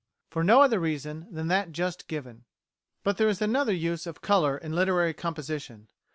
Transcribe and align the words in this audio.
For 0.31 0.43
no 0.43 0.61
other 0.63 0.79
reason 0.79 1.27
than 1.29 1.47
that 1.49 1.71
just 1.73 2.07
given. 2.07 2.45
But 3.03 3.17
there 3.17 3.29
is 3.29 3.39
another 3.39 3.71
use 3.71 4.07
of 4.07 4.19
colour 4.19 4.57
in 4.57 4.73
literary 4.73 5.13
composition. 5.13 5.89